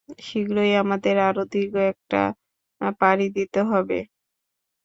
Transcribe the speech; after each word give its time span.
শীঘ্রই 0.19 0.73
আমাদের 0.83 1.15
আরো 1.27 1.43
দীর্ঘ 1.51 1.75
একটা 1.91 2.21
পারি 2.99 3.27
দিতে 3.37 3.59
হবে। 3.71 3.99